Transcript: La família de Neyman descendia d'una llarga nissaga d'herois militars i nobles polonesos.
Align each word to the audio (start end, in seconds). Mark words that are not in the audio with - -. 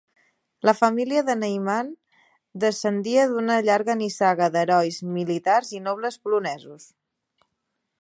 La 0.69 0.73
família 0.77 1.21
de 1.27 1.35
Neyman 1.41 1.91
descendia 2.65 3.27
d'una 3.33 3.59
llarga 3.69 3.99
nissaga 4.03 4.51
d'herois 4.57 5.01
militars 5.19 5.73
i 5.81 5.87
nobles 5.91 6.23
polonesos. 6.27 6.93